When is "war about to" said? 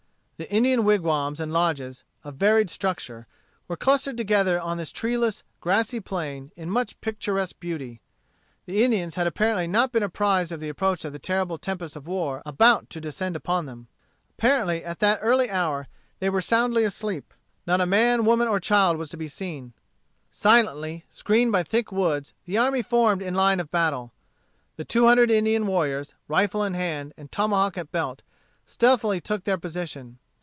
12.07-12.99